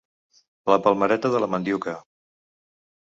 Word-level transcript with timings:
La 0.71 0.77
palmereta 0.87 1.31
de 1.35 1.41
la 1.45 1.51
mandiuca. 1.57 1.97